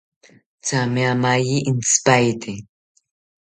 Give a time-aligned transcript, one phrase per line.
[0.67, 2.51] Thame amaye intzipaete